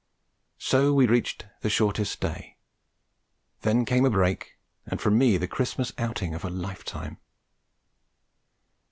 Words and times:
So 0.57 0.93
we 0.95 1.05
reached 1.05 1.45
the 1.61 1.69
shortest 1.69 2.19
day; 2.19 2.57
then 3.61 3.85
came 3.85 4.03
a 4.03 4.09
break, 4.09 4.57
and 4.87 4.99
for 4.99 5.11
me 5.11 5.37
the 5.37 5.47
Christmas 5.47 5.93
outing 5.99 6.33
of 6.33 6.43
a 6.43 6.49
lifetime. 6.49 7.19